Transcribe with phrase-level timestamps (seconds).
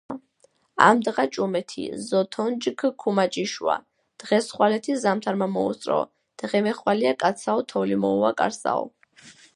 [0.87, 8.85] ამდღა-ჭუმეთი ზოთონჯქ ქუმაჭიშუა.„დღეს-ხვალეთი ზამთარმა მოუსწროო“.დღე-მეხვალიე კაცსაო თოვლი მოუვა კარსაო